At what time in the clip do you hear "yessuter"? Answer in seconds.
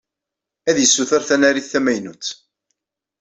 0.79-1.21